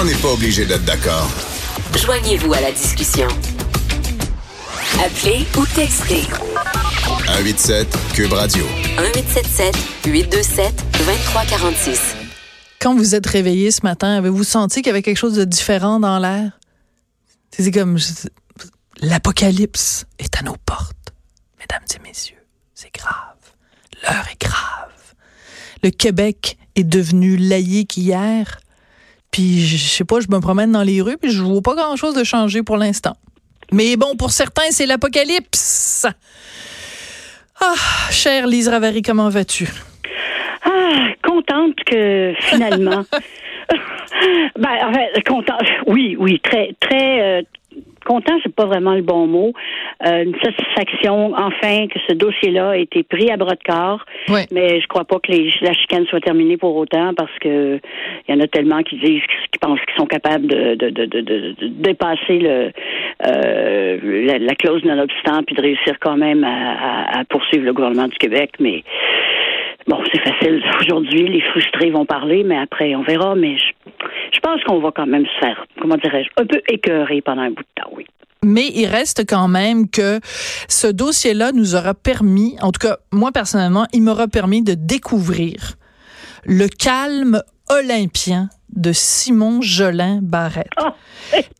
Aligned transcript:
On 0.00 0.04
n'est 0.04 0.14
pas 0.14 0.28
obligé 0.28 0.64
d'être 0.64 0.84
d'accord. 0.84 1.28
Joignez-vous 1.96 2.52
à 2.52 2.60
la 2.60 2.70
discussion. 2.70 3.26
Appelez 5.04 5.44
ou 5.58 5.66
textez 5.74 6.22
187 7.26 7.98
Cube 8.14 8.32
Radio. 8.32 8.64
1877 8.96 9.76
827 10.06 10.84
2346. 10.98 12.14
Quand 12.80 12.94
vous 12.94 13.16
êtes 13.16 13.26
réveillé 13.26 13.72
ce 13.72 13.80
matin, 13.82 14.18
avez-vous 14.18 14.44
senti 14.44 14.82
qu'il 14.82 14.86
y 14.86 14.90
avait 14.90 15.02
quelque 15.02 15.16
chose 15.16 15.34
de 15.34 15.44
différent 15.44 15.98
dans 15.98 16.20
l'air? 16.20 16.60
C'est 17.50 17.68
comme 17.72 17.98
l'apocalypse 19.00 20.04
est 20.20 20.38
à 20.38 20.42
nos 20.42 20.56
portes. 20.64 21.12
Mesdames 21.58 21.86
et 21.96 22.08
messieurs, 22.08 22.46
c'est 22.72 22.94
grave. 22.94 23.34
L'heure 24.04 24.28
est 24.30 24.40
grave. 24.40 24.92
Le 25.82 25.90
Québec 25.90 26.56
est 26.76 26.84
devenu 26.84 27.36
laïque 27.36 27.96
hier. 27.96 28.60
Puis, 29.30 29.60
je 29.66 29.76
sais 29.76 30.04
pas, 30.04 30.20
je 30.20 30.28
me 30.28 30.40
promène 30.40 30.72
dans 30.72 30.82
les 30.82 31.00
rues, 31.02 31.16
puis 31.18 31.30
je 31.30 31.42
vois 31.42 31.60
pas 31.62 31.74
grand-chose 31.74 32.14
de 32.14 32.24
changer 32.24 32.62
pour 32.62 32.76
l'instant. 32.76 33.16
Mais 33.72 33.96
bon, 33.96 34.16
pour 34.16 34.30
certains, 34.30 34.70
c'est 34.70 34.86
l'apocalypse. 34.86 36.06
Ah, 37.60 37.74
chère 38.10 38.46
Lise 38.46 38.68
Ravary, 38.68 39.02
comment 39.02 39.28
vas-tu? 39.28 39.68
Ah, 40.64 41.08
contente 41.24 41.74
que 41.86 42.32
finalement. 42.38 43.04
ben, 44.56 44.70
en 44.86 44.92
fait, 44.92 45.22
contente. 45.26 45.60
Oui, 45.86 46.16
oui, 46.18 46.40
très, 46.40 46.74
très. 46.80 47.20
euh, 47.20 47.42
content, 48.08 48.34
c'est 48.42 48.54
pas 48.54 48.64
vraiment 48.66 48.94
le 48.94 49.02
bon 49.02 49.26
mot. 49.26 49.52
Euh, 50.06 50.24
une 50.24 50.34
satisfaction, 50.42 51.34
enfin, 51.34 51.86
que 51.88 51.98
ce 52.08 52.14
dossier-là 52.14 52.70
a 52.70 52.76
été 52.76 53.02
pris 53.02 53.30
à 53.30 53.36
bras 53.36 53.54
de 53.54 53.62
corps. 53.64 54.04
Ouais. 54.28 54.46
Mais 54.50 54.80
je 54.80 54.86
crois 54.88 55.04
pas 55.04 55.18
que 55.20 55.30
les, 55.30 55.52
la 55.60 55.74
chicane 55.74 56.06
soit 56.06 56.20
terminée 56.20 56.56
pour 56.56 56.74
autant 56.76 57.12
parce 57.14 57.36
que 57.40 57.78
il 58.26 58.34
y 58.34 58.36
en 58.36 58.40
a 58.40 58.46
tellement 58.48 58.82
qui 58.82 58.96
disent, 58.98 59.22
qui 59.52 59.58
pensent 59.60 59.80
qu'ils 59.86 59.96
sont 59.96 60.06
capables 60.06 60.46
de, 60.46 60.74
de, 60.74 60.90
de, 60.90 61.04
de, 61.04 61.20
de- 61.20 61.54
de 61.60 61.66
dépasser 61.68 62.38
le, 62.38 62.72
euh, 63.26 63.98
la, 64.26 64.38
la 64.38 64.54
clause 64.54 64.82
non-obstant 64.84 65.42
puis 65.46 65.54
de 65.54 65.60
réussir 65.62 65.94
quand 66.00 66.16
même 66.16 66.44
à, 66.44 66.48
à- 66.48 67.20
à 67.20 67.24
poursuivre 67.24 67.64
le 67.64 67.72
gouvernement 67.72 68.08
du 68.08 68.16
Québec. 68.18 68.52
Mais 68.60 68.82
Bon, 69.88 69.96
c'est 70.12 70.20
facile. 70.20 70.62
Aujourd'hui, 70.82 71.28
les 71.28 71.40
frustrés 71.40 71.90
vont 71.90 72.04
parler, 72.04 72.44
mais 72.44 72.58
après, 72.58 72.94
on 72.94 73.02
verra. 73.02 73.34
Mais 73.34 73.56
je, 73.56 73.90
je 74.32 74.40
pense 74.40 74.62
qu'on 74.64 74.80
va 74.80 74.90
quand 74.94 75.06
même 75.06 75.24
se 75.24 75.38
faire, 75.40 75.64
comment 75.80 75.96
dirais-je, 75.96 76.28
un 76.40 76.46
peu 76.46 76.60
écœurer 76.68 77.22
pendant 77.22 77.42
un 77.42 77.50
bout 77.50 77.62
de 77.62 77.82
temps, 77.82 77.90
oui. 77.96 78.04
Mais 78.44 78.68
il 78.74 78.86
reste 78.86 79.24
quand 79.28 79.48
même 79.48 79.90
que 79.90 80.20
ce 80.68 80.86
dossier-là 80.86 81.52
nous 81.52 81.74
aura 81.74 81.94
permis, 81.94 82.56
en 82.62 82.70
tout 82.70 82.86
cas, 82.86 82.98
moi 83.12 83.32
personnellement, 83.32 83.86
il 83.92 84.02
m'aura 84.02 84.28
permis 84.28 84.62
de 84.62 84.74
découvrir 84.74 85.74
le 86.44 86.68
calme 86.68 87.42
olympien 87.68 88.48
de 88.74 88.92
Simon 88.92 89.60
Jolin 89.60 90.20
Barrette. 90.22 90.68
Ah! 90.76 90.94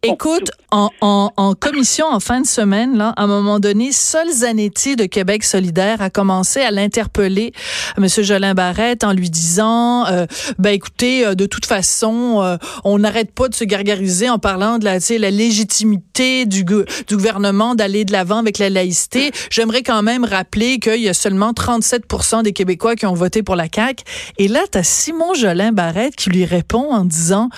Écoute, 0.03 0.51
en, 0.71 0.91
en, 1.01 1.31
en 1.37 1.55
commission 1.55 2.07
en 2.07 2.21
fin 2.21 2.41
de 2.41 2.47
semaine, 2.47 2.97
là, 2.97 3.13
à 3.17 3.25
un 3.25 3.27
moment 3.27 3.59
donné, 3.59 3.93
Sol 3.93 4.29
Zanetti 4.31 4.97
de 4.97 5.05
Québec 5.05 5.45
solidaire 5.45 6.01
a 6.01 6.11
commencé 6.11 6.61
à 6.61 6.71
l'interpeller, 6.71 7.53
M. 7.97 8.07
Jolin 8.09 8.55
Barrette, 8.55 9.05
en 9.05 9.13
lui 9.13 9.29
disant, 9.29 10.07
euh, 10.07 10.27
ben 10.59 10.71
écoutez, 10.71 11.27
euh, 11.27 11.35
de 11.35 11.47
toute 11.47 11.67
façon, 11.67 12.41
euh, 12.43 12.57
on 12.85 12.99
n'arrête 12.99 13.33
pas 13.33 13.49
de 13.49 13.55
se 13.55 13.65
gargariser 13.65 14.31
en 14.31 14.39
parlant 14.39 14.79
de 14.79 14.85
la, 14.85 14.99
la 15.19 15.31
légitimité 15.31 16.47
du 16.47 16.65
gouvernement 16.65 17.75
d'aller 17.75 18.05
de 18.05 18.13
l'avant 18.13 18.39
avec 18.39 18.59
la 18.59 18.71
laïcité. 18.71 19.33
J'aimerais 19.51 19.83
quand 19.83 20.03
même 20.03 20.25
rappeler 20.25 20.79
qu'il 20.79 21.01
y 21.01 21.09
a 21.09 21.15
seulement 21.15 21.53
37% 21.53 22.43
des 22.43 22.53
Québécois 22.53 22.95
qui 22.97 23.07
ont 23.07 23.15
voté 23.15 23.43
pour 23.43 23.57
la 23.57 23.67
CAQ. 23.73 24.05
Et 24.39 24.49
là, 24.49 24.61
tu 24.71 24.79
as 24.79 24.83
Simon 24.83 25.35
Jolin 25.35 25.73
Barrette 25.73 26.17
qui 26.17 26.31
lui 26.31 26.45
répond 26.45 26.93
en 26.99 27.05
disant, 27.05 27.49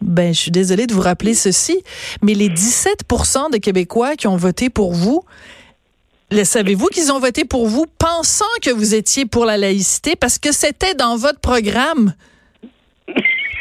ben, 0.00 0.34
je 0.34 0.38
suis 0.38 0.50
désolée 0.50 0.86
de 0.86 0.94
vous 0.94 1.00
rappeler 1.00 1.34
ceci, 1.34 1.82
mais 2.22 2.34
les 2.34 2.48
17 2.48 3.04
de 3.52 3.58
Québécois 3.58 4.16
qui 4.16 4.26
ont 4.26 4.36
voté 4.36 4.70
pour 4.70 4.92
vous, 4.92 5.24
le 6.30 6.44
savez-vous 6.44 6.86
qu'ils 6.88 7.12
ont 7.12 7.20
voté 7.20 7.44
pour 7.44 7.66
vous 7.66 7.86
pensant 7.98 8.44
que 8.62 8.70
vous 8.70 8.94
étiez 8.94 9.24
pour 9.26 9.44
la 9.44 9.56
laïcité 9.56 10.16
parce 10.16 10.38
que 10.38 10.52
c'était 10.52 10.94
dans 10.94 11.16
votre 11.16 11.40
programme? 11.40 12.14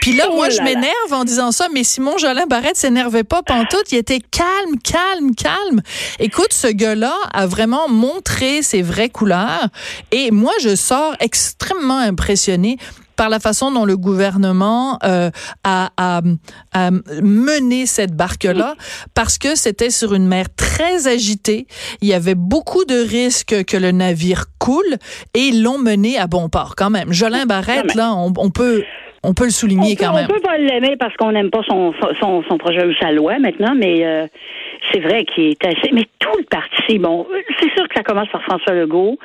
Puis 0.01 0.13
là, 0.13 0.25
Oh 0.29 0.35
moi, 0.35 0.49
là 0.49 0.53
je 0.53 0.57
là. 0.57 0.63
m'énerve 0.65 1.13
en 1.13 1.23
disant 1.23 1.53
ça, 1.53 1.67
mais 1.73 1.85
Simon 1.85 2.17
Jolin 2.17 2.45
Barrette 2.45 2.75
s'énervait 2.75 3.23
pas 3.23 3.41
pantoute. 3.41 3.89
Il 3.91 3.97
était 3.97 4.19
calme, 4.19 4.77
calme, 4.83 5.33
calme. 5.33 5.81
Écoute, 6.19 6.51
ce 6.51 6.67
gars-là 6.67 7.15
a 7.31 7.47
vraiment 7.47 7.87
montré 7.87 8.61
ses 8.63 8.81
vraies 8.81 9.07
couleurs. 9.07 9.69
Et 10.11 10.31
moi, 10.31 10.51
je 10.61 10.75
sors 10.75 11.15
extrêmement 11.21 11.99
impressionnée 11.99 12.77
par 13.15 13.29
la 13.29 13.39
façon 13.39 13.71
dont 13.71 13.85
le 13.85 13.97
gouvernement 13.97 14.97
euh, 15.03 15.29
a, 15.63 15.89
a, 15.97 16.21
a 16.73 16.91
mené 17.21 17.85
cette 17.85 18.15
barque-là, 18.15 18.75
parce 19.13 19.37
que 19.37 19.55
c'était 19.55 19.89
sur 19.89 20.13
une 20.13 20.27
mer 20.27 20.45
très 20.55 21.07
agitée. 21.07 21.67
Il 22.01 22.07
y 22.07 22.13
avait 22.13 22.35
beaucoup 22.35 22.85
de 22.85 22.95
risques 22.95 23.63
que 23.65 23.77
le 23.77 23.91
navire 23.91 24.45
coule, 24.59 24.97
et 25.33 25.39
ils 25.39 25.63
l'ont 25.63 25.77
mené 25.79 26.17
à 26.17 26.27
bon 26.27 26.49
port 26.49 26.75
quand 26.75 26.89
même. 26.89 27.11
Jolin 27.13 27.45
Barrette, 27.45 27.95
là, 27.95 28.13
on, 28.15 28.33
on 28.37 28.49
peut 28.49 28.83
on 29.25 29.33
peut 29.33 29.45
le 29.45 29.49
On 29.49 29.51
souligner 29.51 29.95
peut, 29.95 30.03
quand 30.03 30.11
on 30.11 30.15
même. 30.17 30.27
peut 30.27 30.41
pas 30.41 30.57
l'aimer 30.57 30.97
parce 30.99 31.15
qu'on 31.15 31.31
n'aime 31.31 31.49
pas 31.49 31.61
son, 31.65 31.93
son, 32.19 32.43
son 32.43 32.57
projet 32.57 32.85
ou 32.85 32.93
sa 32.99 33.11
loi 33.13 33.39
maintenant, 33.39 33.73
mais 33.73 34.05
euh, 34.05 34.27
c'est 34.91 34.99
vrai 34.99 35.23
qu'il 35.23 35.45
est 35.51 35.65
assez. 35.65 35.91
Mais 35.93 36.03
tout 36.19 36.37
le 36.37 36.43
parti, 36.43 36.99
bon, 36.99 37.25
c'est 37.61 37.71
sûr 37.73 37.87
que 37.87 37.95
ça 37.95 38.03
commence 38.03 38.27
par 38.33 38.43
François 38.43 38.73
Legault, 38.73 39.17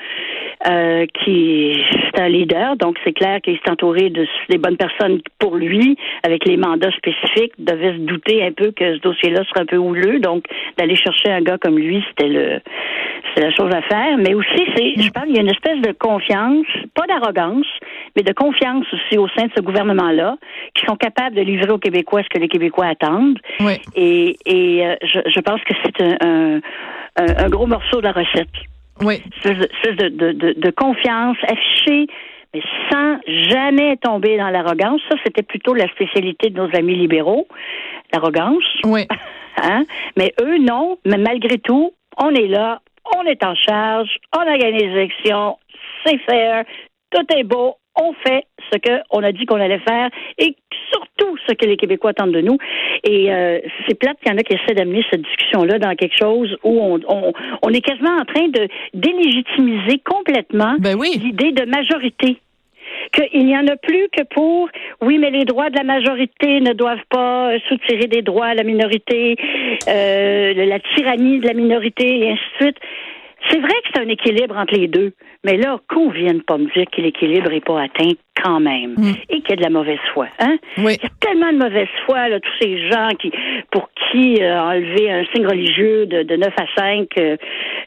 euh, 0.69 1.07
qui 1.25 1.73
est 1.73 2.21
un 2.21 2.29
leader, 2.29 2.77
donc 2.77 2.97
c'est 3.05 3.13
clair 3.13 3.41
qu'il 3.41 3.55
s'est 3.57 3.71
entouré 3.71 4.11
de 4.11 4.27
des 4.49 4.59
bonnes 4.59 4.77
personnes 4.77 5.21
pour 5.39 5.57
lui, 5.57 5.97
avec 6.25 6.45
les 6.47 6.57
mandats 6.57 6.91
spécifiques, 6.93 7.53
devait 7.59 7.93
se 7.93 7.99
douter 7.99 8.45
un 8.45 8.53
peu 8.53 8.71
que 8.73 8.97
ce 8.97 9.01
dossier-là 9.01 9.45
serait 9.45 9.61
un 9.63 9.67
peu 9.67 9.77
houleux, 9.77 10.19
donc 10.21 10.45
d'aller 10.77 10.97
chercher 10.97 11.31
un 11.31 11.41
gars 11.43 11.59
comme 11.59 11.79
lui, 11.79 12.05
c'était 12.09 12.29
le 12.29 12.61
c'est 13.35 13.43
la 13.43 13.51
chose 13.51 13.71
à 13.75 13.83
faire, 13.83 14.17
mais 14.19 14.35
aussi, 14.35 14.65
c'est, 14.75 14.95
je 15.03 15.11
parle, 15.11 15.29
il 15.29 15.35
y 15.37 15.39
a 15.39 15.43
une 15.43 15.51
espèce 15.51 15.81
de 15.83 15.93
confiance, 15.93 16.67
pas 16.95 17.07
d'arrogance, 17.07 17.67
mais 18.17 18.23
de 18.23 18.33
confiance 18.33 18.87
aussi 18.93 19.19
au 19.19 19.29
sein 19.29 19.47
de 19.47 19.53
ce 19.57 19.61
gouvernement-là, 19.63 20.37
qui 20.75 20.85
sont 20.87 20.97
capables 20.97 21.37
de 21.37 21.43
livrer 21.43 21.71
aux 21.71 21.79
Québécois 21.79 22.23
ce 22.23 22.29
que 22.31 22.39
les 22.39 22.49
Québécois 22.49 22.87
attendent. 22.87 23.39
Oui. 23.61 23.75
Et, 23.95 24.37
et 24.47 24.87
euh, 24.87 24.95
je, 25.03 25.21
je 25.27 25.41
pense 25.41 25.61
que 25.63 25.75
c'est 25.85 26.03
un, 26.03 26.17
un, 26.23 26.61
un- 27.17 27.45
un 27.45 27.49
gros 27.49 27.67
morceau 27.67 27.99
de 27.99 28.05
la 28.05 28.13
recette. 28.13 28.49
Oui. 29.01 29.23
Espèce 29.45 29.97
de, 29.97 30.09
de, 30.09 30.33
de, 30.33 30.53
de, 30.53 30.71
confiance 30.71 31.37
affichée, 31.43 32.07
mais 32.53 32.63
sans 32.91 33.19
jamais 33.51 33.97
tomber 33.99 34.37
dans 34.37 34.51
l'arrogance. 34.51 35.01
Ça, 35.09 35.17
c'était 35.25 35.43
plutôt 35.43 35.75
la 35.75 35.89
spécialité 35.89 36.51
de 36.51 36.61
nos 36.61 36.75
amis 36.77 36.97
libéraux, 36.97 37.47
l'arrogance. 38.13 38.65
Oui. 38.85 39.07
Hein? 39.61 39.83
Mais 40.17 40.33
eux, 40.41 40.59
non. 40.59 40.99
Mais 41.05 41.17
malgré 41.17 41.59
tout, 41.59 41.93
on 42.17 42.31
est 42.31 42.47
là, 42.47 42.81
on 43.17 43.25
est 43.25 43.43
en 43.43 43.57
charge, 43.57 44.09
on 44.37 44.41
a 44.41 44.57
gagné 44.57 44.87
les 44.87 44.93
élections, 44.93 45.59
c'est 46.05 46.19
fair, 46.19 46.65
tout 47.11 47.25
est 47.35 47.43
beau, 47.43 47.77
on 48.01 48.13
fait 48.27 48.45
ce 48.73 48.79
qu'on 48.79 49.23
a 49.23 49.33
dit 49.33 49.47
qu'on 49.47 49.61
allait 49.61 49.81
faire 49.81 50.11
et 50.39 50.55
surtout 50.91 51.37
ce 51.47 51.55
que 51.55 51.67
les 51.67 51.77
Québécois 51.77 52.11
attendent 52.11 52.33
de 52.33 52.41
nous. 52.41 52.59
Et 53.05 53.33
euh, 53.33 53.59
c'est 53.87 53.95
plate 53.99 54.19
qu'il 54.21 54.33
y 54.33 54.35
en 54.35 54.39
a 54.39 54.43
qui 54.43 54.55
essaient 54.55 54.75
d'amener 54.75 55.05
cette 55.11 55.23
discussion-là 55.23 55.79
dans 55.79 55.95
quelque 55.95 56.17
chose 56.19 56.57
où 56.63 56.81
on, 56.81 57.01
on, 57.09 57.33
on 57.63 57.69
est 57.71 57.81
quasiment 57.81 58.17
en 58.17 58.25
train 58.25 58.49
de 58.49 58.69
délégitimiser 58.95 60.01
complètement 60.05 60.77
Ben 60.79 60.97
oui. 60.97 61.21
l'idée 61.23 61.53
de 61.53 61.65
majorité 61.65 62.39
qu'il 63.13 63.47
n'y 63.47 63.57
en 63.57 63.67
a 63.67 63.77
plus 63.77 64.09
que 64.17 64.23
pour 64.25 64.69
oui, 65.03 65.19
mais 65.19 65.31
les 65.31 65.45
droits 65.45 65.71
de 65.71 65.77
la 65.77 65.85
majorité 65.85 66.61
ne 66.61 66.73
doivent 66.73 67.05
pas 67.11 67.53
euh, 67.53 67.59
soutirer 67.69 68.07
des 68.07 68.23
droits 68.23 68.47
à 68.47 68.55
la 68.55 68.65
minorité, 68.65 69.37
euh, 69.87 70.67
la 70.67 70.79
tyrannie 70.95 71.39
de 71.39 71.47
la 71.47 71.55
minorité, 71.55 72.19
et 72.19 72.31
ainsi 72.31 72.43
de 72.59 72.65
suite. 72.65 72.77
C'est 73.51 73.59
vrai 73.61 73.69
que 73.69 73.89
c'est 73.95 74.01
un 74.01 74.09
équilibre 74.09 74.57
entre 74.57 74.75
les 74.75 74.89
deux, 74.89 75.13
mais 75.45 75.57
là, 75.57 75.79
qu'on 75.89 76.11
vienne 76.11 76.43
pas 76.43 76.59
me 76.59 76.67
dire 76.75 76.87
que 76.95 77.01
l'équilibre 77.01 77.51
n'est 77.51 77.61
pas 77.61 77.83
atteint 77.83 78.13
quand 78.43 78.61
même 78.61 78.95
Mm. 78.97 79.13
et 79.31 79.41
qu'il 79.41 79.51
y 79.51 79.53
a 79.55 79.57
de 79.57 79.63
la 79.63 79.71
mauvaise 79.71 79.99
foi. 80.15 80.29
Hein? 80.39 80.59
Oui. 80.79 80.97
Il 81.01 81.03
y 81.03 81.07
a 81.07 81.11
tellement 81.21 81.53
de 81.53 81.59
mauvaise 81.59 81.89
foi, 82.07 82.29
là, 82.29 82.39
tous 82.39 82.53
ces 82.61 82.89
gens 82.89 83.09
qui, 83.21 83.33
pour 83.73 83.89
Zanetti 84.13 84.43
euh, 84.43 84.61
enlever 84.61 85.11
un 85.11 85.25
signe 85.35 85.47
religieux 85.47 86.07
de, 86.07 86.23
de 86.23 86.37
9 86.37 86.49
à 86.57 86.81
5. 86.81 87.09
euh, 87.19 87.37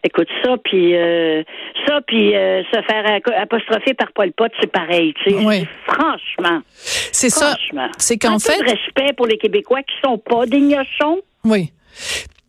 écoute 0.04 0.28
ça, 0.44 0.58
puis 0.64 0.96
euh, 0.96 1.44
ça, 1.88 2.02
puis 2.06 2.32
se 2.32 2.82
faire 2.88 3.20
apostropher 3.38 3.94
par 3.94 4.12
Paul 4.14 4.32
Pot, 4.34 4.52
c'est 4.60 4.72
pareil. 4.72 5.14
Tu 5.24 5.32
sais. 5.32 5.38
Oui. 5.46 5.66
Franchement, 5.86 6.62
C'est 6.74 7.30
ça. 7.30 7.56
C'est 7.98 8.18
qu'en 8.18 8.40
fait, 8.40 8.62
respect 8.62 9.14
pour 9.16 9.28
les 9.28 9.38
Québécois 9.38 9.82
qui 9.84 9.96
sont 10.04 10.18
pas 10.18 10.46
des 10.46 10.60
gnochons. 10.60 11.20
Oui. 11.46 11.72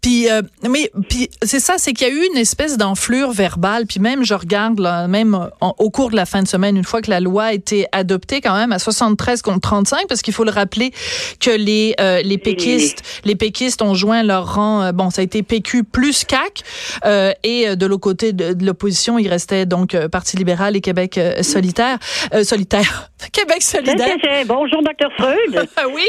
Puis, 0.03 0.29
euh, 0.29 0.43
mais 0.69 0.91
puis 1.09 1.31
c'est 1.43 1.61
ça, 1.61 1.75
c'est 1.79 1.93
qu'il 1.93 2.09
y 2.09 2.11
a 2.11 2.13
eu 2.13 2.27
une 2.33 2.37
espèce 2.37 2.77
d'enflure 2.77 3.31
verbale. 3.31 3.87
Puis 3.87 4.01
même, 4.01 4.25
je 4.25 4.35
regarde 4.35 4.81
là, 4.81 5.07
même 5.07 5.35
euh, 5.35 5.47
en- 5.61 5.75
au 5.79 5.91
cours 5.91 6.11
de 6.11 6.17
la 6.17 6.27
fin 6.27 6.43
de 6.43 6.49
semaine, 6.49 6.77
une 6.77 6.83
fois 6.85 7.01
que 7.03 7.09
la 7.11 7.21
loi 7.21 7.45
a 7.45 7.53
été 7.53 7.87
adoptée, 7.93 8.41
quand 8.41 8.57
même 8.57 8.73
à 8.73 8.81
73 8.81 9.43
contre 9.43 9.61
35, 9.61 10.09
parce 10.09 10.21
qu'il 10.23 10.35
faut 10.35 10.43
le 10.45 10.51
rappeler 10.51 10.91
que 11.39 11.51
les 11.53 11.95
euh, 12.01 12.21
les 12.23 12.37
péquistes, 12.37 13.03
les 13.25 13.37
péquistes 13.37 13.81
ont 13.81 13.95
joint 13.95 14.25
leur 14.25 14.55
rang. 14.57 14.83
euh, 14.83 14.93
bon, 14.93 15.11
ça 15.11 15.21
a 15.21 15.25
été 15.25 15.43
PQ 15.45 15.85
plus 15.85 16.25
CAC, 16.25 16.63
euh, 17.05 17.33
et 17.45 17.77
de 17.77 17.87
l'autre 17.87 18.01
côté 18.03 18.33
de, 18.33 18.55
de 18.55 18.67
l'opposition, 18.67 19.19
il 19.19 19.29
restait 19.29 19.67
donc 19.67 19.95
euh, 19.95 20.09
Parti 20.09 20.37
libéral 20.37 20.75
et 20.75 20.81
Québec 20.81 21.19
solitaire, 21.43 21.99
euh, 22.35 22.43
solitaire, 22.43 23.11
Québec 23.33 23.63
solidaire. 23.63 24.17
Bonjour, 24.47 24.83
docteur 24.83 25.11
Freud. 25.17 25.69
Oui, 25.95 26.05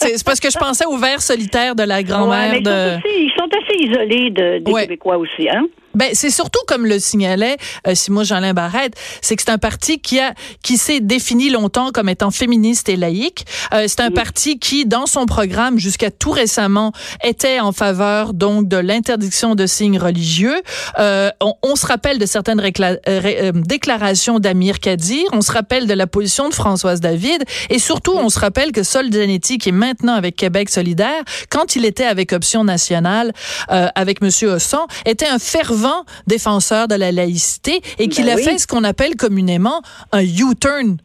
c'est 0.00 0.22
parce 0.24 0.40
que 0.40 0.50
je 0.50 0.56
pensais 0.58 0.86
au 0.86 0.96
verre 0.96 1.20
solitaire 1.20 1.74
de 1.74 1.82
la 1.82 2.02
grand-mère 2.02 2.62
de. 2.62 3.17
Ils 3.18 3.32
sont 3.36 3.46
assez 3.46 3.84
isolés 3.84 4.30
de, 4.30 4.58
des 4.58 4.72
Ouais. 4.72 4.82
Québécois 4.82 5.18
aussi, 5.18 5.48
hein? 5.48 5.66
Ben, 5.98 6.10
c'est 6.14 6.30
surtout 6.30 6.60
comme 6.66 6.86
le 6.86 6.98
signalait 6.98 7.56
euh, 7.86 7.94
Simon 7.94 8.22
Jeanlin 8.24 8.54
Barrette, 8.54 8.94
c'est 9.20 9.36
que 9.36 9.42
c'est 9.44 9.50
un 9.50 9.58
parti 9.58 9.98
qui 10.00 10.18
a 10.20 10.32
qui 10.62 10.76
s'est 10.78 11.00
défini 11.00 11.50
longtemps 11.50 11.90
comme 11.92 12.08
étant 12.08 12.30
féministe 12.30 12.88
et 12.88 12.96
laïque. 12.96 13.44
Euh, 13.74 13.84
c'est 13.88 14.00
un 14.00 14.10
parti 14.10 14.58
qui, 14.58 14.86
dans 14.86 15.06
son 15.06 15.26
programme 15.26 15.78
jusqu'à 15.78 16.10
tout 16.10 16.30
récemment, 16.30 16.92
était 17.24 17.58
en 17.60 17.72
faveur 17.72 18.32
donc 18.32 18.68
de 18.68 18.76
l'interdiction 18.76 19.54
de 19.54 19.66
signes 19.66 19.98
religieux. 19.98 20.62
Euh, 20.98 21.30
on, 21.40 21.54
on 21.62 21.74
se 21.76 21.86
rappelle 21.86 22.18
de 22.18 22.26
certaines 22.26 22.60
euh, 22.60 22.70
ré- 23.06 23.38
euh, 23.42 23.52
déclarations 23.54 24.38
d'Amir 24.38 24.78
Kadir, 24.78 25.24
on 25.32 25.40
se 25.40 25.50
rappelle 25.50 25.86
de 25.88 25.94
la 25.94 26.06
position 26.06 26.48
de 26.48 26.54
Françoise 26.54 27.00
David, 27.00 27.42
et 27.70 27.78
surtout 27.80 28.12
on 28.14 28.28
se 28.28 28.38
rappelle 28.38 28.70
que 28.70 28.82
Sol 28.84 29.12
Zanetti, 29.12 29.58
qui 29.58 29.70
est 29.70 29.72
maintenant 29.72 30.14
avec 30.14 30.36
Québec 30.36 30.70
solidaire, 30.70 31.22
quand 31.50 31.74
il 31.74 31.84
était 31.84 32.04
avec 32.04 32.32
Option 32.32 32.62
nationale, 32.62 33.32
euh, 33.72 33.88
avec 33.94 34.20
Monsieur 34.22 34.50
Hosson, 34.50 34.86
était 35.04 35.26
un 35.26 35.38
fervent 35.38 35.87
défenseur 36.26 36.88
de 36.88 36.94
la 36.94 37.12
laïcité 37.12 37.80
et 37.98 38.08
qu'il 38.08 38.24
Ben 38.26 38.32
a 38.32 38.36
oui. 38.36 38.42
fait 38.44 38.58
ce 38.58 38.66
qu'on 38.66 38.84
appelle 38.84 39.16
communément 39.16 39.82
un 40.12 40.22
U-turn. 40.22 40.98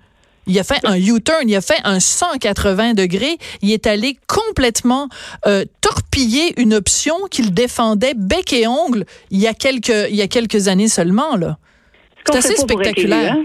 Il 0.45 0.59
a 0.59 0.63
fait 0.65 0.79
un 0.83 0.97
U-turn, 0.97 1.47
il 1.47 1.55
a 1.55 1.61
fait 1.61 1.79
un 1.85 2.01
180 2.01 2.95
degrés. 2.95 3.37
Il 3.61 3.71
est 3.71 3.87
allé 3.87 4.17
complètement 4.27 5.07
euh, 5.45 5.63
torpiller 5.79 6.59
une 6.61 6.73
option 6.73 7.15
qu'il 7.31 7.53
défendait 7.53 8.13
bec 8.13 8.51
et 8.51 8.67
ongle 8.67 9.05
il 9.31 9.39
y 9.39 9.47
a 9.47 9.53
quelques 9.53 10.07
il 10.09 10.15
y 10.15 10.21
a 10.21 10.27
quelques 10.27 10.67
années 10.67 10.89
seulement 10.89 11.37
là. 11.37 11.57
C'est 12.25 12.37
assez 12.37 12.55
spectaculaire. 12.57 13.33
hein? 13.33 13.43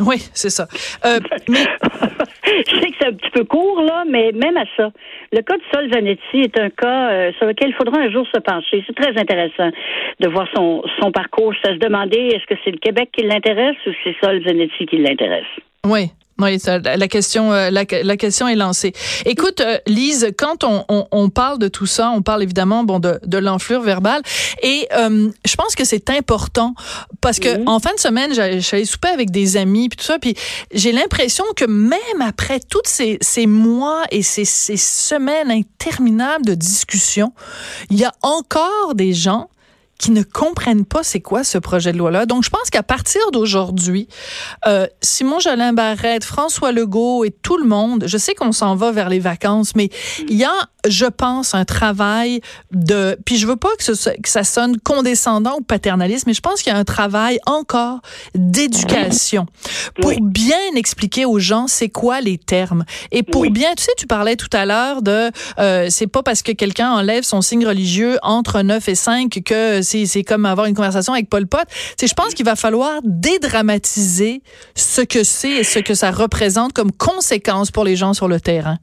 Oui, 0.00 0.22
c'est 0.34 0.50
ça. 0.50 0.66
Euh, 1.04 1.20
mais 1.48 1.66
Je 2.66 2.80
sais 2.80 2.90
que 2.90 2.96
c'est 3.00 3.08
un 3.08 3.12
petit 3.12 3.30
peu 3.30 3.44
court, 3.44 3.82
là, 3.82 4.04
mais 4.08 4.32
même 4.32 4.56
à 4.56 4.64
ça. 4.76 4.90
Le 5.32 5.42
cas 5.42 5.56
de 5.56 5.62
Sol 5.72 5.92
Zanetti 5.92 6.40
est 6.40 6.58
un 6.58 6.70
cas 6.70 7.10
euh, 7.10 7.32
sur 7.38 7.46
lequel 7.46 7.70
il 7.70 7.74
faudra 7.74 8.00
un 8.00 8.10
jour 8.10 8.26
se 8.32 8.40
pencher. 8.40 8.82
C'est 8.86 8.96
très 8.96 9.18
intéressant 9.18 9.70
de 10.20 10.28
voir 10.28 10.46
son, 10.54 10.82
son 11.00 11.12
parcours. 11.12 11.54
Ça 11.64 11.72
se 11.72 11.78
demander 11.78 12.18
est-ce 12.18 12.46
que 12.46 12.60
c'est 12.64 12.72
le 12.72 12.78
Québec 12.78 13.10
qui 13.12 13.24
l'intéresse 13.24 13.76
ou 13.86 13.90
c'est 14.04 14.16
Sol 14.22 14.42
Zanetti 14.46 14.86
qui 14.86 14.98
l'intéresse? 14.98 15.44
Oui. 15.86 16.10
Oui, 16.40 16.58
ça, 16.58 16.78
la 16.78 17.08
question, 17.08 17.52
euh, 17.52 17.70
la, 17.70 17.84
la 18.02 18.16
question 18.16 18.48
est 18.48 18.54
lancée. 18.56 18.92
Écoute, 19.26 19.60
euh, 19.60 19.78
Lise, 19.86 20.32
quand 20.38 20.64
on, 20.64 20.84
on, 20.88 21.06
on 21.10 21.28
parle 21.28 21.58
de 21.58 21.68
tout 21.68 21.86
ça, 21.86 22.10
on 22.10 22.22
parle 22.22 22.42
évidemment 22.42 22.82
bon 22.84 22.98
de, 22.98 23.20
de 23.24 23.38
l'enflure 23.38 23.82
verbale, 23.82 24.22
et 24.62 24.88
euh, 24.94 25.30
je 25.44 25.54
pense 25.56 25.74
que 25.74 25.84
c'est 25.84 26.08
important 26.10 26.74
parce 27.20 27.38
que 27.38 27.66
en 27.66 27.78
fin 27.78 27.92
de 27.94 28.00
semaine, 28.00 28.32
j'allais 28.32 28.84
souper 28.84 29.08
avec 29.08 29.30
des 29.30 29.56
amis 29.56 29.88
puis 29.88 29.98
tout 29.98 30.04
ça, 30.04 30.18
puis 30.18 30.34
j'ai 30.72 30.92
l'impression 30.92 31.44
que 31.56 31.64
même 31.64 32.20
après 32.20 32.60
toutes 32.60 32.88
ces, 32.88 33.18
ces 33.20 33.46
mois 33.46 34.02
et 34.10 34.22
ces, 34.22 34.44
ces 34.44 34.76
semaines 34.76 35.50
interminables 35.50 36.46
de 36.46 36.54
discussion, 36.54 37.32
il 37.90 37.98
y 37.98 38.04
a 38.04 38.12
encore 38.22 38.94
des 38.94 39.12
gens 39.12 39.50
qui 40.00 40.12
ne 40.12 40.22
comprennent 40.22 40.86
pas 40.86 41.02
c'est 41.02 41.20
quoi 41.20 41.44
ce 41.44 41.58
projet 41.58 41.92
de 41.92 41.98
loi-là. 41.98 42.24
Donc, 42.24 42.42
je 42.42 42.48
pense 42.48 42.70
qu'à 42.70 42.82
partir 42.82 43.20
d'aujourd'hui, 43.32 44.08
euh, 44.66 44.86
Simon 45.02 45.40
Jolin 45.40 45.74
Barrette, 45.74 46.24
François 46.24 46.72
Legault 46.72 47.22
et 47.24 47.30
tout 47.30 47.58
le 47.58 47.66
monde, 47.66 48.04
je 48.06 48.16
sais 48.16 48.34
qu'on 48.34 48.52
s'en 48.52 48.76
va 48.76 48.92
vers 48.92 49.10
les 49.10 49.18
vacances, 49.18 49.76
mais 49.76 49.90
il 50.26 50.36
y 50.36 50.44
a, 50.44 50.52
je 50.88 51.06
pense, 51.06 51.54
un 51.54 51.64
travail 51.64 52.40
de... 52.72 53.18
Puis 53.24 53.36
je 53.36 53.46
veux 53.46 53.56
pas 53.56 53.68
que, 53.78 53.84
ce- 53.94 54.10
que 54.20 54.28
ça 54.28 54.44
sonne 54.44 54.78
condescendant 54.78 55.56
ou 55.58 55.62
paternaliste, 55.62 56.26
mais 56.26 56.34
je 56.34 56.40
pense 56.40 56.62
qu'il 56.62 56.72
y 56.72 56.76
a 56.76 56.78
un 56.78 56.84
travail 56.84 57.38
encore 57.46 58.00
d'éducation 58.34 59.46
pour 60.00 60.12
bien 60.20 60.56
expliquer 60.76 61.24
aux 61.24 61.38
gens 61.38 61.66
c'est 61.66 61.88
quoi 61.88 62.20
les 62.20 62.38
termes. 62.38 62.84
Et 63.12 63.22
pour 63.22 63.42
Oui. 63.42 63.50
bien, 63.50 63.70
tu 63.76 63.84
sais, 63.84 63.92
tu 63.96 64.06
parlais 64.06 64.36
tout 64.36 64.48
à 64.52 64.66
l'heure 64.66 65.02
de... 65.02 65.30
Euh, 65.58 65.86
c'est 65.90 66.06
pas 66.06 66.22
parce 66.22 66.42
que 66.42 66.52
quelqu'un 66.52 66.90
enlève 66.90 67.22
son 67.24 67.42
signe 67.42 67.66
religieux 67.66 68.18
entre 68.22 68.62
9 68.62 68.88
et 68.88 68.94
5 68.94 69.40
que 69.44 69.82
c'est 69.82 70.06
c'est 70.06 70.24
comme 70.24 70.46
avoir 70.46 70.66
une 70.66 70.74
conversation 70.74 71.12
avec 71.12 71.28
Paul 71.28 71.46
Pot. 71.46 71.60
C'est 71.98 72.06
je 72.06 72.14
pense 72.14 72.34
qu'il 72.34 72.44
va 72.44 72.56
falloir 72.56 73.00
dédramatiser 73.04 74.42
ce 74.74 75.00
que 75.02 75.24
c'est 75.24 75.50
et 75.50 75.64
ce 75.64 75.78
que 75.78 75.94
ça 75.94 76.10
représente 76.10 76.72
comme 76.72 76.92
conséquence 76.92 77.70
pour 77.70 77.84
les 77.84 77.96
gens 77.96 78.14
sur 78.14 78.28
le 78.28 78.40
terrain. 78.40 78.78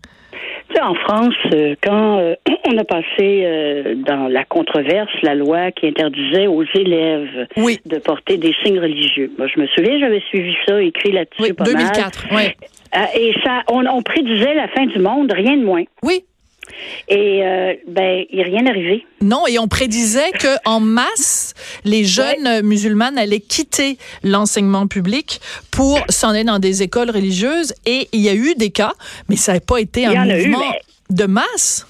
Tu 0.69 0.75
sais, 0.75 0.81
en 0.81 0.95
France, 0.95 1.33
euh, 1.53 1.75
quand 1.81 2.19
euh, 2.19 2.35
on 2.67 2.77
a 2.77 2.83
passé 2.83 3.05
euh, 3.45 3.95
dans 3.95 4.27
la 4.27 4.43
controverse 4.43 5.09
la 5.23 5.35
loi 5.35 5.71
qui 5.71 5.87
interdisait 5.87 6.47
aux 6.47 6.63
élèves 6.75 7.47
Oui. 7.57 7.79
de 7.85 7.97
porter 7.99 8.37
des 8.37 8.53
signes 8.63 8.79
religieux. 8.79 9.31
Moi, 9.37 9.47
je 9.53 9.59
me 9.61 9.67
souviens, 9.67 9.97
j'avais 9.99 10.21
suivi 10.29 10.53
ça, 10.67 10.81
écrit 10.81 11.11
là-dessus 11.13 11.41
Oui, 11.41 11.53
pas 11.53 11.63
mal. 11.63 11.73
2004. 11.73 12.25
Oui. 12.31 12.41
Euh, 12.95 12.99
et 13.19 13.33
ça, 13.43 13.63
on, 13.71 13.85
on 13.85 14.01
prédisait 14.01 14.53
la 14.55 14.67
fin 14.69 14.85
du 14.85 14.99
monde, 14.99 15.31
rien 15.31 15.57
de 15.57 15.63
moins. 15.63 15.83
Oui. 16.03 16.23
Et 17.07 17.43
euh, 17.43 17.73
ben, 17.87 18.25
il 18.29 18.37
n'est 18.37 18.43
rien 18.43 18.65
arrivé. 18.67 19.05
Non, 19.21 19.47
et 19.47 19.57
on 19.59 19.67
prédisait 19.67 20.31
que 20.31 20.55
en 20.65 20.79
masse, 20.79 21.53
les 21.85 22.03
jeunes 22.05 22.45
euh, 22.45 22.61
musulmanes 22.61 23.17
allaient 23.17 23.39
quitter 23.39 23.97
l'enseignement 24.23 24.87
public 24.87 25.39
pour 25.71 25.99
s'en 26.09 26.29
aller 26.29 26.43
dans 26.43 26.59
des 26.59 26.83
écoles 26.83 27.09
religieuses. 27.09 27.73
Et 27.85 28.07
il 28.11 28.21
y 28.21 28.29
a 28.29 28.35
eu 28.35 28.53
des 28.55 28.69
cas, 28.69 28.93
mais 29.29 29.35
ça 29.37 29.53
n'a 29.53 29.59
pas 29.59 29.77
été 29.79 30.01
Il 30.01 30.07
un 30.17 30.25
eu, 30.29 30.47
mouvement 30.47 30.59
mais- 30.71 31.15
de 31.15 31.25
masse. 31.25 31.86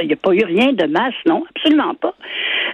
Il 0.00 0.06
n'y 0.06 0.12
a 0.12 0.16
pas 0.16 0.32
eu 0.32 0.44
rien 0.44 0.72
de 0.72 0.86
masse, 0.86 1.14
non, 1.26 1.42
absolument 1.56 1.94
pas. 1.94 2.14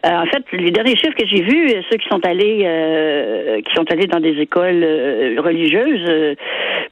Euh, 0.05 0.11
en 0.11 0.27
fait, 0.27 0.45
les 0.53 0.71
derniers 0.71 0.97
chiffres 0.97 1.15
que 1.17 1.27
j'ai 1.27 1.41
vus, 1.43 1.71
euh, 1.71 1.81
ceux 1.91 1.97
qui 1.97 2.07
sont 2.09 2.21
allés, 2.27 2.63
euh, 2.65 3.63
qui 3.63 3.73
sont 3.75 3.91
allés 3.91 4.07
dans 4.07 4.21
des 4.21 4.39
écoles 4.41 4.83
euh, 4.83 5.37
religieuses, 5.41 6.37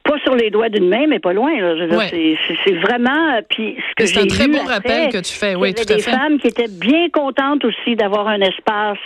pas 0.03 0.17
sur 0.23 0.35
les 0.35 0.49
doigts 0.49 0.69
d'une 0.69 0.89
main, 0.89 1.05
mais 1.07 1.19
pas 1.19 1.33
loin. 1.33 1.51
Ouais. 1.51 2.07
c'est- 2.09 2.71
vraiment. 2.73 3.39
Puis 3.49 3.75
ce 3.89 3.95
que 3.95 4.05
C'est 4.07 4.19
un 4.21 4.27
très 4.27 4.47
bon 4.47 4.57
après, 4.61 4.73
rappel 4.73 5.09
que 5.11 5.17
tu 5.19 5.33
fais, 5.33 5.53
oui, 5.55 5.69
il 5.69 5.71
y 5.71 5.75
avait 5.75 5.85
tout 5.85 5.93
à 5.93 5.95
des 5.97 6.01
fait. 6.01 6.11
femmes 6.11 6.39
qui 6.39 6.47
étaient 6.47 6.67
bien 6.71 7.09
contentes 7.09 7.63
aussi 7.65 7.95
d'avoir 7.95 8.27
un 8.27 8.41
espace 8.41 8.97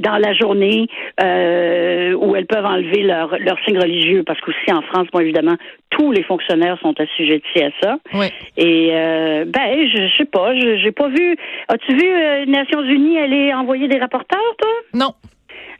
dans 0.00 0.16
la 0.18 0.32
journée 0.34 0.86
euh, 1.22 2.12
où 2.14 2.34
elles 2.36 2.46
peuvent 2.46 2.64
enlever 2.66 3.02
leur, 3.02 3.36
leur 3.38 3.58
signe 3.64 3.78
religieux, 3.78 4.22
parce 4.24 4.40
qu'aussi 4.40 4.72
en 4.72 4.82
France, 4.82 5.06
bon, 5.12 5.20
évidemment, 5.20 5.56
tous 5.90 6.12
les 6.12 6.22
fonctionnaires 6.22 6.78
sont 6.80 6.94
assujettis 7.00 7.62
à 7.62 7.70
ça. 7.82 7.96
Oui. 8.14 8.26
Et 8.56 8.90
euh, 8.92 9.44
ben, 9.46 9.88
je, 9.88 10.08
je 10.08 10.16
sais 10.16 10.24
pas, 10.24 10.54
je- 10.54 10.76
j'ai 10.78 10.92
pas 10.92 11.08
vu. 11.08 11.36
As-tu 11.68 11.94
vu 11.94 12.08
euh, 12.08 12.44
Nations 12.46 12.82
Unies 12.82 13.18
aller 13.18 13.52
envoyer 13.54 13.88
des 13.88 13.98
rapporteurs, 13.98 14.40
toi? 14.58 14.70
Non. 14.94 15.12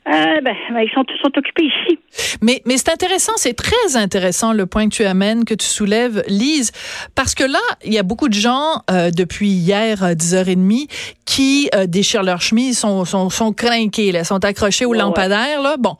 Euh, 0.08 0.40
ben, 0.40 0.54
ben, 0.72 0.80
ils 0.80 0.90
sont 0.92 1.04
sont 1.22 1.30
occupés 1.38 1.62
ici. 1.64 1.98
Mais, 2.42 2.60
mais 2.66 2.76
c'est 2.76 2.90
intéressant, 2.90 3.32
c'est 3.36 3.54
très 3.54 3.94
intéressant 3.96 4.52
le 4.52 4.66
point 4.66 4.88
que 4.88 4.94
tu 4.94 5.04
amènes, 5.04 5.44
que 5.44 5.54
tu 5.54 5.66
soulèves, 5.66 6.24
Lise, 6.26 6.72
parce 7.14 7.36
que 7.36 7.44
là, 7.44 7.60
il 7.84 7.92
y 7.92 7.98
a 7.98 8.02
beaucoup 8.02 8.28
de 8.28 8.34
gens 8.34 8.82
euh, 8.90 9.10
depuis 9.12 9.50
hier, 9.50 10.02
euh, 10.02 10.14
10h30, 10.14 10.88
qui 11.24 11.70
euh, 11.74 11.86
déchirent 11.86 12.24
leur 12.24 12.40
chemise, 12.40 12.78
sont, 12.80 13.04
sont, 13.04 13.30
sont 13.30 13.52
crinqués, 13.52 14.10
là, 14.10 14.24
sont 14.24 14.44
accrochés 14.44 14.84
au 14.84 14.90
Ouais, 14.90 14.96
ouais. 14.96 15.02
lampadaire. 15.02 15.62
Là. 15.62 15.76
Bon. 15.78 15.96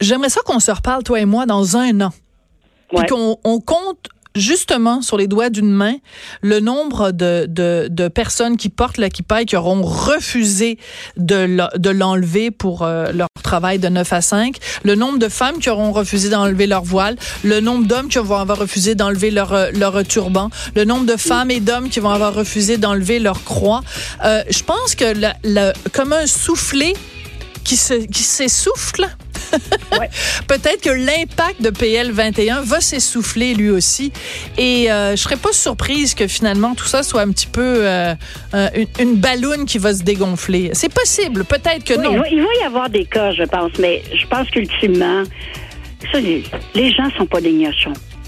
J'aimerais 0.00 0.28
ça 0.28 0.40
qu'on 0.44 0.60
se 0.60 0.70
reparle, 0.70 1.02
toi 1.02 1.18
et 1.20 1.24
moi, 1.24 1.46
dans 1.46 1.76
un 1.76 2.00
an. 2.02 2.10
Puis 2.94 3.06
qu'on 3.06 3.38
on 3.44 3.60
compte 3.60 4.08
justement 4.38 5.02
sur 5.02 5.16
les 5.16 5.26
doigts 5.26 5.50
d'une 5.50 5.70
main 5.72 5.94
le 6.42 6.60
nombre 6.60 7.10
de, 7.10 7.46
de, 7.48 7.88
personnes 8.08 8.56
qui 8.56 8.68
portent 8.68 8.98
l'équipaille 8.98 9.46
qui 9.46 9.56
auront 9.56 9.82
refusé 9.82 10.78
de, 11.16 11.36
le- 11.36 11.78
de 11.78 11.90
l'enlever 11.90 12.50
pour 12.50 12.82
euh, 12.82 13.12
leur 13.12 13.28
travail 13.42 13.78
de 13.78 13.88
9 13.88 14.12
à 14.12 14.20
5, 14.20 14.56
le 14.84 14.94
nombre 14.94 15.18
de 15.18 15.28
femmes 15.28 15.58
qui 15.58 15.70
auront 15.70 15.92
refusé 15.92 16.28
d'enlever 16.28 16.66
leur 16.66 16.82
voile, 16.84 17.16
le 17.44 17.60
nombre 17.60 17.86
d'hommes 17.86 18.08
qui 18.08 18.18
vont 18.18 18.36
avoir 18.36 18.58
refusé 18.58 18.94
d'enlever 18.94 19.30
leur, 19.30 19.52
euh, 19.52 19.70
leur 19.74 20.02
turban, 20.06 20.50
le 20.74 20.84
nombre 20.84 21.06
de 21.06 21.16
femmes 21.16 21.50
et 21.50 21.60
d'hommes 21.60 21.88
qui 21.88 22.00
vont 22.00 22.10
avoir 22.10 22.34
refusé 22.34 22.76
d'enlever 22.78 23.18
leur 23.18 23.44
croix. 23.44 23.82
Euh, 24.24 24.42
je 24.50 24.62
pense 24.62 24.94
que 24.94 25.04
la, 25.18 25.34
la- 25.44 25.72
comme 25.92 26.12
un 26.12 26.26
soufflet 26.26 26.94
qui 27.64 27.76
se 27.76 27.94
qui 27.94 28.22
peut-être 30.48 30.82
que 30.82 30.90
l'impact 30.90 31.60
de 31.62 31.70
PL 31.70 32.10
21 32.12 32.62
va 32.62 32.80
s'essouffler 32.80 33.54
lui 33.54 33.70
aussi. 33.70 34.12
Et 34.56 34.90
euh, 34.90 35.12
je 35.12 35.16
serais 35.22 35.36
pas 35.36 35.52
surprise 35.52 36.14
que 36.14 36.26
finalement 36.26 36.74
tout 36.74 36.86
ça 36.86 37.02
soit 37.02 37.22
un 37.22 37.30
petit 37.30 37.46
peu 37.46 37.80
euh, 37.86 38.14
une, 38.52 38.86
une 39.00 39.14
balloune 39.16 39.66
qui 39.66 39.78
va 39.78 39.92
se 39.94 40.02
dégonfler. 40.02 40.70
C'est 40.72 40.92
possible, 40.92 41.44
peut-être 41.44 41.84
que 41.84 41.94
Oui, 41.94 42.02
non. 42.04 42.12
il 42.12 42.18
va- 42.18 42.28
il 42.28 42.40
va 42.40 42.48
y 42.62 42.64
avoir 42.66 42.88
des 42.90 43.04
cas, 43.04 43.32
je 43.32 43.42
pense, 43.44 43.72
mais 43.78 44.02
je 44.14 44.26
pense 44.26 44.48
qu'ultimement, 44.50 45.22
les, 46.14 46.92
gens 46.92 47.10
sont 47.16 47.26
pas 47.26 47.40
des. 47.40 47.48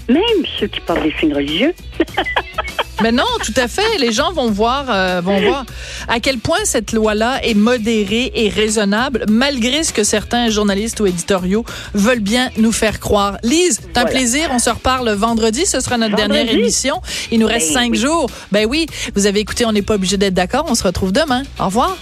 Même 0.09 0.19
ceux 0.59 0.67
qui 0.67 0.81
portent 0.81 1.03
des 1.03 1.13
signes 1.19 1.33
religieux. 1.33 1.73
Mais 3.01 3.11
non, 3.11 3.23
tout 3.43 3.53
à 3.57 3.67
fait. 3.67 3.97
Les 3.99 4.11
gens 4.11 4.31
vont 4.31 4.51
voir, 4.51 4.85
euh, 4.89 5.21
vont 5.23 5.39
voir 5.41 5.65
à 6.07 6.19
quel 6.19 6.37
point 6.37 6.59
cette 6.65 6.91
loi-là 6.91 7.43
est 7.43 7.53
modérée 7.53 8.31
et 8.35 8.49
raisonnable, 8.49 9.25
malgré 9.29 9.83
ce 9.83 9.91
que 9.93 10.03
certains 10.03 10.49
journalistes 10.49 10.99
ou 10.99 11.05
éditoriaux 11.07 11.65
veulent 11.93 12.19
bien 12.19 12.49
nous 12.57 12.71
faire 12.71 12.99
croire. 12.99 13.37
Lise, 13.43 13.79
c'est 13.81 13.97
un 13.97 14.01
Voilà. 14.01 14.09
plaisir. 14.17 14.49
On 14.53 14.59
se 14.59 14.69
reparle 14.69 15.09
vendredi. 15.11 15.65
Ce 15.65 15.79
sera 15.79 15.97
notre 15.97 16.15
Vendredi? 16.15 16.33
dernière 16.33 16.53
émission. 16.53 17.01
Il 17.31 17.39
nous 17.39 17.47
reste 17.47 17.67
Ben 17.69 17.73
cinq 17.81 17.91
oui. 17.93 17.97
jours. 17.99 18.29
Ben 18.51 18.67
oui, 18.69 18.85
vous 19.15 19.25
avez 19.25 19.39
écouté. 19.39 19.65
On 19.65 19.71
n'est 19.71 19.81
pas 19.81 19.95
obligé 19.95 20.17
d'être 20.17 20.33
d'accord. 20.33 20.65
On 20.67 20.75
se 20.75 20.83
retrouve 20.83 21.11
demain. 21.11 21.43
Au 21.59 21.65
revoir. 21.65 21.97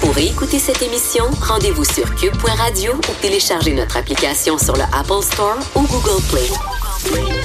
Pour 0.00 0.16
écouter 0.18 0.58
cette 0.58 0.80
émission, 0.82 1.24
rendez-vous 1.40 1.84
sur 1.84 2.14
cube.radio 2.14 2.92
ou 2.94 3.12
téléchargez 3.20 3.72
notre 3.74 3.96
application 3.96 4.56
sur 4.58 4.74
le 4.74 4.82
Apple 4.98 5.22
Store 5.22 5.58
ou 5.74 5.82
Google 5.82 6.22
Play. 6.30 7.37